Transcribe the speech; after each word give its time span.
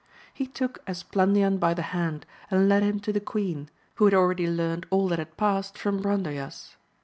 He 0.33 0.47
took 0.47 0.79
Esplandian 0.87 1.59
by 1.59 1.75
the 1.75 1.83
hand, 1.93 2.25
and 2.49 2.67
led 2.67 2.81
him 2.81 2.99
to 3.01 3.13
the 3.13 3.19
queen, 3.19 3.69
who 3.97 4.05
had 4.05 4.15
already 4.15 4.47
learnt 4.49 4.87
all 4.89 5.07
that 5.09 5.19
had 5.19 5.37
past 5.37 5.77
from 5.77 5.97
Bran 6.01 6.23
doyuas. 6.23 6.75